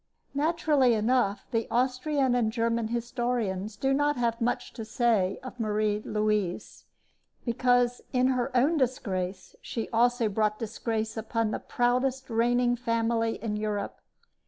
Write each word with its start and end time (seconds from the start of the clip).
Naturally 0.33 0.95
enough, 0.95 1.45
the 1.51 1.67
Austrian 1.69 2.33
and 2.33 2.51
German 2.51 2.87
historians 2.87 3.75
do 3.77 3.93
not 3.93 4.17
have 4.17 4.41
much 4.41 4.73
to 4.73 4.83
say 4.83 5.39
of 5.43 5.59
Marie 5.59 5.99
Louise, 6.03 6.85
because 7.45 8.01
in 8.11 8.29
her 8.29 8.49
own 8.57 8.77
disgrace 8.79 9.55
she 9.61 9.87
also 9.91 10.27
brought 10.27 10.57
disgrace 10.57 11.17
upon 11.17 11.51
the 11.51 11.59
proudest 11.59 12.31
reigning 12.31 12.75
family 12.75 13.35
in 13.43 13.55
Europe. 13.57 13.99